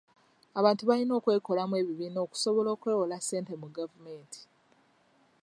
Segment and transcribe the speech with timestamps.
[0.59, 4.41] Abantu balina okwekolamu ebibiina okusobola okwewola ssente mu gavumenti.